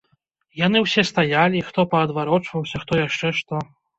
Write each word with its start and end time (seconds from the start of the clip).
Яны 0.59 0.77
ўсе 0.85 1.01
стаялі, 1.09 1.59
хто 1.67 1.85
паадварочваўся, 1.91 2.83
хто 2.87 2.93
яшчэ 3.07 3.33
што. 3.41 3.63